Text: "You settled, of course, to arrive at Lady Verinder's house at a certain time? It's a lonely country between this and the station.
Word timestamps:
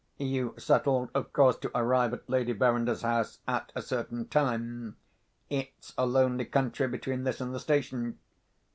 "You 0.17 0.55
settled, 0.57 1.11
of 1.13 1.31
course, 1.31 1.57
to 1.57 1.69
arrive 1.77 2.11
at 2.11 2.27
Lady 2.27 2.53
Verinder's 2.53 3.03
house 3.03 3.37
at 3.47 3.71
a 3.75 3.83
certain 3.83 4.27
time? 4.27 4.95
It's 5.47 5.93
a 5.95 6.07
lonely 6.07 6.45
country 6.45 6.87
between 6.87 7.23
this 7.23 7.39
and 7.39 7.53
the 7.53 7.59
station. 7.59 8.17